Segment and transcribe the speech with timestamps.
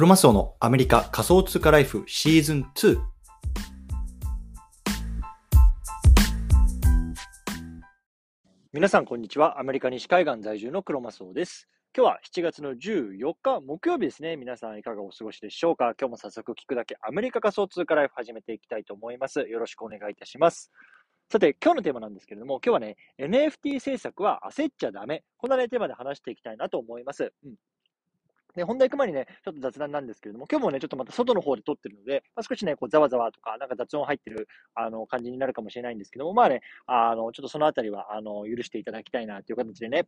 [0.00, 2.98] クロマスオのアメリカ仮想通貨ライフシーズン2。
[8.72, 9.60] 皆さんこんにちは。
[9.60, 11.68] アメリカ西海岸在住のクロマスオです。
[11.94, 14.38] 今日は7月の14日木曜日ですね。
[14.38, 15.92] 皆さんいかがお過ごしでしょうか？
[16.00, 19.40] 今日も早速聞くだけアメリカ仮想通貨ライフ始めていきたいと思います。
[19.40, 20.70] よろしくお願いいたします。
[21.30, 25.24] さて、今日のテーマなんですけれども、今日はね、NFT 政策は焦っちゃダメ。
[25.36, 27.34] こんなね、テーマで話していきたいなと思います。
[27.44, 27.54] うん。
[28.54, 40.06] で、本題行く前にね、ちょっと雑談なんですけれども、今日もね、ちょっとまた外の方で撮ってるので、まあ、少しね、こう、ざわざわとか、なんか雑音入ってる、あの、感じになるかもしれないんですけども、まあね、あの、ちょっとそのあたりは、あの、許していただきたいなという形でね、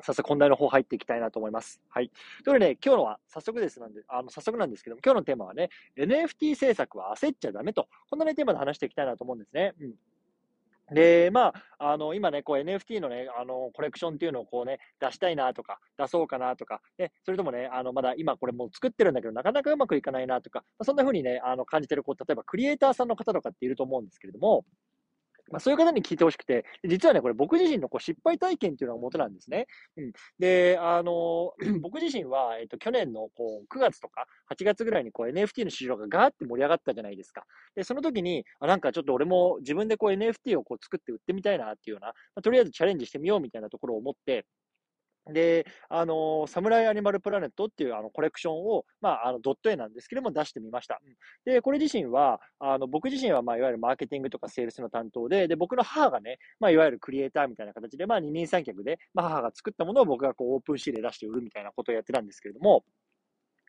[0.00, 1.80] 早速本題の方入っていきたいなと思います。
[1.88, 2.08] はい。
[2.08, 9.74] ということで、ね、今日のは早速ですなんで、あの、早速なんですけども、今日のテーマはね、NFT 政策は焦っちゃダメと、こんなね、テーマで話していきたいなと思うんですね。
[9.80, 9.94] うん。
[10.94, 24.64] で、まあ、あの、今ね、こう NFT のね、あの、コレクションっていうのをこうね、出したいなとか、出そうかなとか、ね、それともね、あの、まだ今これもう作ってるんだけど、なかなかうまくいかないなとか、そんな風にね、あの、感じてる、こう、例えばクリエイターさんの方とかっていると思うんですけれども、
[25.50, 29.66] まあ、そういう方に聞いてほしくて、実はね、これ僕自身のこう失敗体験っていうのが元なんですね。
[29.96, 30.12] うん。
[30.38, 37.44] で、あの、 僕自身は、えっと、去年のこう9月とか8月ぐらいにこう NFT の市場がガーって盛り上がったじゃないですか。
[37.74, 44.44] で、その時に、あなんかちょっと俺も自分でこう NFT をこう作って売ってみたいなっていうような、まあ、とりあえずチャレンジしてみようみたいなところを思って、
[45.32, 51.00] で、あの、サムライアニマルプラネットっていうあのコレクションを、まあ、あのドット絵なんですけども出してみました。
[51.44, 62.84] で、これ自身は、あの僕自身は、まあ、いわゆるマーケティングとかセールスの担当で、で、僕の母がね、まあ、いわゆるクリエイターみたいな形で、まあ、二人三脚で、まあ、母が作ったものを僕がこうオープンシーで出して売るみたいなことをやってたんですけれども、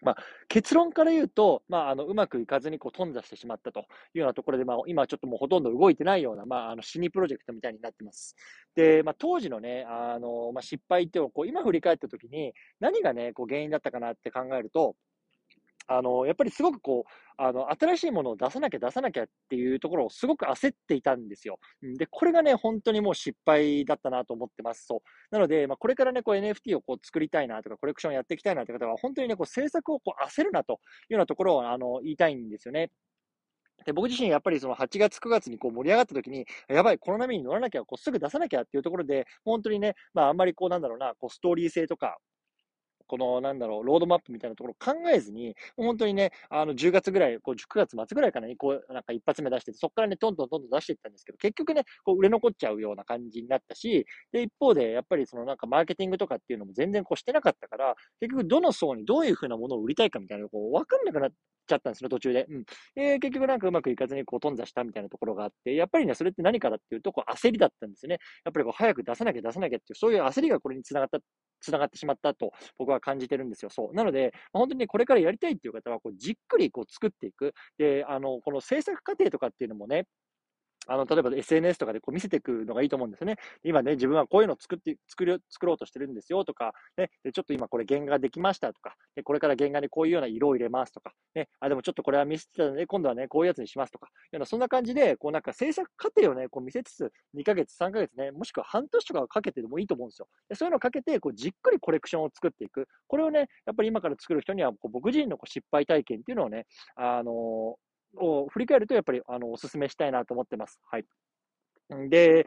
[0.02, 3.84] まあ、結論から言うと、まあ、あのうまくいかずにこう頓挫してしまったとい
[4.16, 8.36] うようなところで、まあ、今ちょっともうほとんど動いてないような、まあ、あの死にプロジェクトみたいになってます。
[8.76, 14.96] で、まあ、当時のね、あのまあ、失敗ってをこう今振り返ったときに、何がね、こう原因だったかなって考えると、
[15.92, 21.60] あの、やっぱりすごくこう、あの、新しいものを出さなきゃ出さなきゃっていうところをすごく焦っていたんですよ。
[21.98, 24.86] で、これがね、本当にもう失敗だったなと思ってます。
[24.86, 25.00] そう。
[25.32, 32.92] なので、まあ、これからね、こう NFT をこう作りたいなとか、コレクションやっていきたいなって方は、本当にね、こう制作をこう焦るなというようなところを、あの、言いたいんですよね。
[33.86, 42.18] で、僕自身やっぱりその8月、9月にこう盛り上がった時に、やばい、この波に乗らなきゃ、こうすぐ出さなきゃっていうところで、本当にね、まああんまりこうなんだろうな、こうストーリー性とか、
[43.10, 61.32] この、なんだろう、ロードマップみたいなところを考えずに、本当にね、あの、10月ぐらい、こう、9月末ぐらいかなね、こう、なんか一発目出してて、そこからね、どんどんどんどん出していったんですけど、結局ね、こう、売れ残っちゃうような感じになったし、で、一方で、やっぱりそのなんかマーケティングとかっていうのも全然こうしてなかったから、結局どの層にどういうふうなものを売りたいかみたいなのこう、わかんなくなっ
[61.70, 62.46] ちゃったんですよ、途中で。
[62.50, 62.66] うん。
[62.96, 68.18] え結局なんかうまくいかずにこう、頓挫したみたいなところがあって、やっぱりね、それって何かだっていうと、こう、焦りだったんですね。
[68.46, 71.20] やっぱりこう、早く出さなきゃ出さなきゃっていう、そういう焦りがこれにつながった
[71.62, 73.70] 繋がってしまったと僕は感じてるんですよ。
[73.70, 73.96] そう。
[73.96, 77.54] なのでま、本当に、これからやりたいっていう方は、こうじっくりこう作っていく。
[77.78, 80.06] で、あの、この制作過程とかっていうのもね、
[80.90, 83.38] あの、例えば SNS とかでこう見せていくのがいいと思うんですよね。
[83.64, 100.28] 今ね、自分はこういうのを作って、作る、作ろうとしてるんですよとか、ね、で、ちょっと今これ原画ができましたとか、で、これから原画にこういうような色を入れますとか、ね、あ、でもちょっとこれは見せてたので、今度はね、こういうやつにしますとか、よう、そんな感じで、こうなんか制作過程をね、こう見せつつ、2ヶ月、3ヶ月ね、もしくは半年とかかけてでもいいと思うんですよ。
[100.50, 102.88] でそういうのをかけて、こうじっくりコレクションを作っていく。
[103.08, 110.80] これをね、やっぱり今から作る人には、こう僕自身のこう失敗体験っていうのをね、あのー、を振り返ると、やっぱり、あの、お勧めしたいなと思ってます。
[110.90, 111.06] はい。
[112.10, 112.46] で、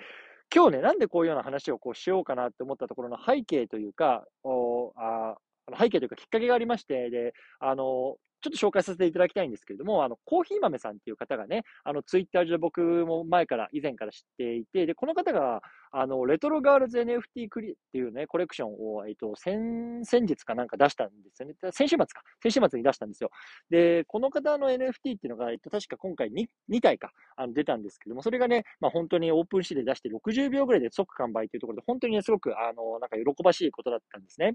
[0.55, 5.37] 今日ね、なんでこういうような話をこうしようかなって思ったところの背景というか、おあ
[5.79, 21.55] 背景というかきっかけがありまして、で、あの、ちょっと紹介させていただきたいんですけれども、あの、コーヒー豆さんっていう方がね、あの、ツイッター上で僕も前から、以前から知っていて、で、この方が、あの、レトロガールズ NFT クリっていうね、コレクションを、えっと、先、先日かなんか出したんですよね。
[21.71, 22.23] 先週末か。
[22.43, 23.31] 先週末に出したんですよ。
[23.71, 34.55] で、この方の NFT っていうのが、えっと、確か今回 2, 2体か、あの、出たんですけども、それがね、まあ本当にオープンシーで出して60秒ぐらいで即完売というところで、本当にね、すごく、あの、なんか喜ばしいことだったんですね。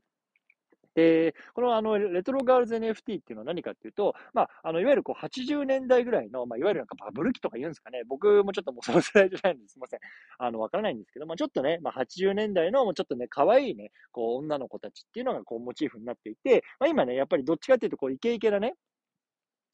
[0.97, 9.99] で、このあのレトロガールズ NFT っていうのは何かっていうと、まあ、あのいわゆるこう80年代ぐらいの、まあ、いわゆるなんかバブル期とか言うんですかね、僕もちょっともうその世代じゃないんです、すみません。
[10.39, 18.73] あの、わからないんですけど、まあ、ちょっとね、まあ、80年代のもうちょっとね、可愛いね、こう女の子たちっていうのがこうモチーフになっていて、まあ、今ね、やっぱりどっちかっていうとこうイケイケなね、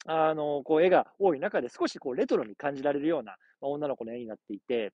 [0.06, 4.92] あの、こう絵が多い中で少しこうレトロに感じられるような、ま、女の子の絵になっていて、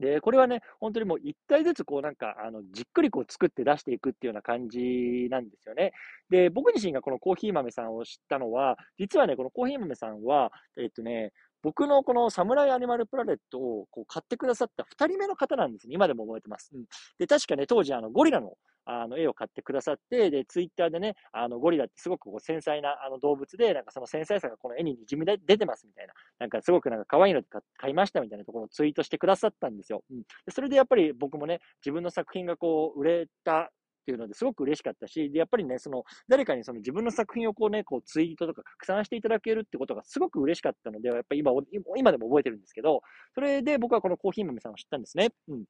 [0.00, 5.92] で、これはね、本当にもう一体ずつこうなんか、あの、じっくりこう作って出していくっていうような感じなんですよね。
[6.30, 15.94] で、僕自身がこのコーヒー豆さんを知ったのは、実はね、このコーヒー豆さんは、えっとね、僕のこのサムライアニマルプラネットをこう買ってくださった2人目の方なんですね。
[15.94, 16.70] 今でも覚えてます。
[16.74, 16.84] うん、
[17.18, 18.54] で、確かね、当時あのゴリラの
[18.84, 30.02] あの絵を買ってくださって、で、ツイッターでね、あのゴリラってすごくこう繊細なあの動物で、なんかその繊細さがこの絵に滲み出てますみたいな、なんかすごくなんか可愛いので買いましたみたいなところをツイートしてくださったんですよ。
[30.10, 33.70] うん、でそれでやっぱり僕もね、自分の作品がこう売れた
[34.02, 41.52] っていうのですごく嬉しかったし、で、やっぱりね、その、誰かにその自分の作品をこうね、こうツイートとか拡散していただけるってことがすごく嬉しかったので、やっぱり今、
[41.96, 43.02] 今でも覚えてるんですけど、
[43.34, 45.30] それで僕はこのコーヒー豆さんを知ったんですね。
[45.48, 45.64] うん。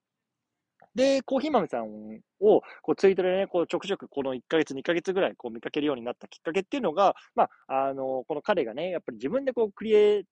[0.95, 1.87] で、コーヒー豆さん
[2.41, 10.25] を、こう、ツイートでね、こう、ちょくちょくこの1ヶ月、2ヶ月ぐらい、こう、見かけるようになったきっかけっていうのが、まあ、あの、この彼がね、やっぱり自分でこう、クリエイ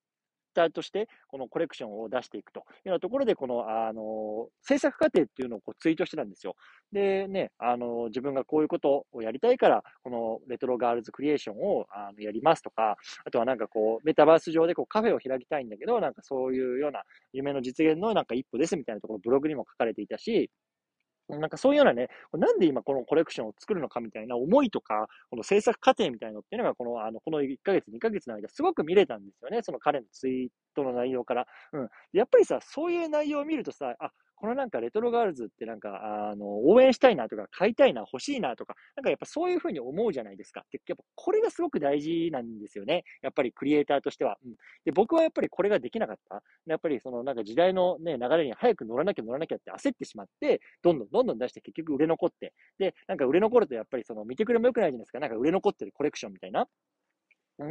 [0.53, 6.55] ターとして、このコレクションを出していくというようなところで、この、あの、制作過程っていうのをこうツイートしてたんですよ。
[6.91, 20.49] で、ね、あの、自分がこういうことをやりたいから、このレトロガールズクリエーションをあのやりますとか、あとはなんかこう、メタバース上でこうカフェを開きたいんだけど、なんかそういうような夢の実現のなんか一歩ですみたいなところ、ブログにも書かれていたし、
[21.37, 29.61] なんかそういうようなね、なんで今このコレクションを作るのかみたいな思いとか、この制作過程みたいなのっていうのが、この、あの、この1ヶ月、2ヶ月の間、すごく見れたんですよね。
[29.63, 31.47] その彼のツイートの内容から。
[31.73, 31.89] うん。
[32.13, 34.11] やっぱりさ、そういう内容を見るとさ、あ、
[34.41, 40.65] このなんかレトロガールズってなんか、あの、応援したいなとか、買いたいな、欲しいなとか、なんかやっぱそういうふうに思うじゃないですか。
[40.71, 43.03] で、やっぱこれがすごく大事なんですよね。
[43.21, 44.39] やっぱりクリエイターとしては。
[44.43, 44.55] うん。
[44.83, 46.41] で、僕はやっぱりこれができなかった。
[46.65, 52.53] やっぱりそのなんか時代のね、流れに早く乗らなきゃ乗らなきゃって焦ってしまって、どんどんどんどん出して結局売れ残って。
[52.79, 55.19] で、なんか売れ残るとやっぱりその見てくれも良くないじゃないですか。
[55.19, 56.67] なんか売れ残ってるコレクションみたいな。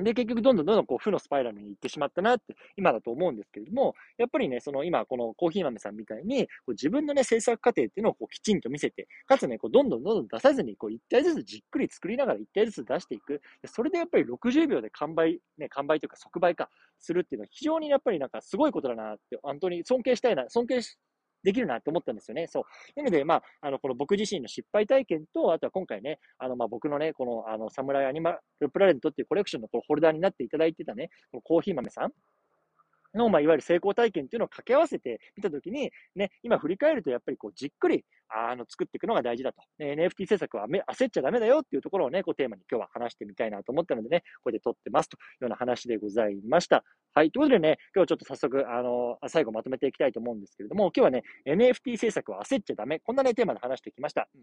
[0.03, 13.41] で、結局どんどんどんどんこう負のスパイラルに行ってしまったなって今だと思うんですけれども、やっぱりね、その今このコーヒー豆さんみたいに、こう自分のね、制作過程っていうのをこうきちんと見せて、かつね、こうどんどんどんどん出さずに、こう一体ずつじっくり作りながら一体ずつ出していく。
[13.67, 20.81] それでやっぱり60秒で完売、ね、完売というか即売化するっていうのは非常にやっぱりなんかすごいことだなって、本当に尊敬したいな、尊敬
[21.43, 22.47] できるなって思ったんですよね。
[22.47, 22.65] そう。
[22.97, 32.13] なので、まあ、あの、この僕自身の失敗体験と、あとは今回ね、あの、まあ、僕のね、この、あの、サムライアニマルプラネットっていうコレクションのこのホルダーになっていただいてたね、このコーヒー豆さん
[33.15, 39.61] の、まあ、いわゆる成功体験っていうのを掛け合わせてみたときに、ね、今振り返るとやっぱりこうじっくり、あの、作っていくのが大事だと。
[39.79, 46.85] ね、NFT 制作は焦っちゃダメだよっていうところをね、こうテーマに今日は話してみたいなと思ったのでね、これで撮ってますというような話でございました。
[47.13, 47.33] はい。
[47.33, 53.01] ということでね、今日ちょっと早速、あの、最後まとめていきたいと思うんですけれども、今日はね、NFT 制作は焦っちゃダメ。
[53.01, 54.29] こんなね、テーマで話してきました。
[54.35, 54.43] うん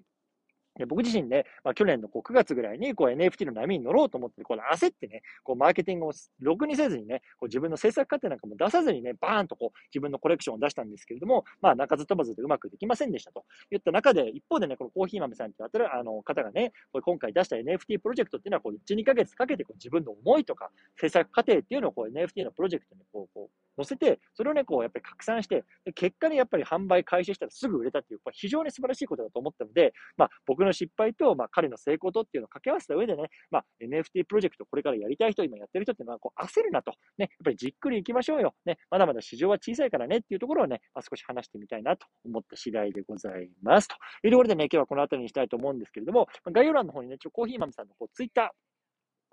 [0.77, 13.43] で僕自身ね、まあ、去年のこう9月ぐらいにこう NFT の波に乗ろうと思って、こう焦ってね、こうマーケティングをろくにせずにね、こう自分の制作過程なんかも出さずにね、バーンとこう自分のコレクションを出したんですけれども、まあ、鳴かず飛ばずでうまくできませんでしたと。
[13.71, 20.69] 言った中で、一方でね、このコーヒー豆さんってあたるあの方がね、これ今回出した NFT プロジェクトっていうのはこう1、2ヶ月かけてこう自分の思いとか
[20.99, 25.63] 制作過程っていうのをこう NFT のプロジェクトにこうこう載せて、それをね、こう、やっぱり拡散して、
[25.95, 36.91] 結果にやっぱり販売開始したらすぐ売れたっていう、非常に素晴らしいことだと思ったので、まあ、僕の失敗と、まあ、彼の成功とっていうのを掛け合わせた上でね、まあ、NFT プロジェクトこれからやりたい人、今やってる人っていうのは、こう、焦るなと。
[37.17, 38.53] ね、やっぱりじっくり行きましょうよ。
[38.65, 43.87] ね、まだまだ市場は小さいからねっていうところをね、まあ、少し話してみたいなと思った次第でございます。
[43.87, 48.49] というところでね、今日はこの辺りにしたいと思うんですけれども、概要欄の方にね、ちょコーヒーマンさんのこうツイッター、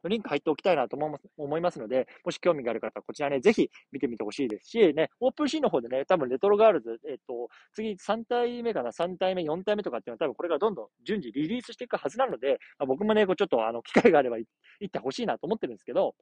[0.08, 14.46] リンク入っておきたいなと思いますので、もし興味がある方はこちらね、ぜひ見てみてほしいですし、ね、オープンシーンの方でね、多分レトロガールズ、えっ、と、次3体目かな、3体目、4体目とかっていうのは多分これがどんどん順次リリースしていくはずなので、まあ、僕もね、ちょっとあの、機会があれば行
[14.86, 16.14] ってほしいなと思ってるんですけど、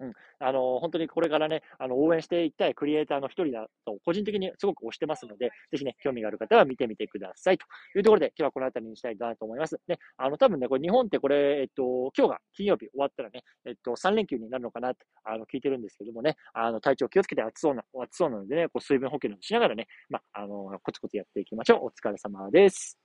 [0.00, 0.12] うん。
[0.40, 7.58] あの、本当にこれからね、あの、応援していきたいクリエイターの一人だと、個人的にすごく推してますので、ぜひね、興味がある方は見てみてください。
[7.58, 7.64] と
[7.96, 9.78] いうところで、今日はこの辺りにしたいなと思います。
[9.86, 21.86] ね、あの、多分ね、これ日本ってこれ、えっと、今日が金曜日終わったらね、えっと、3連休になるのかなって、あの、聞いてるんですけどもね、あの、体調気をつけて暑そうな、暑そうなのでね、こう、水分補給をしながらね、まあ、あの、コツコツやっていきましょう。
[21.86, 23.03] お疲れ様です。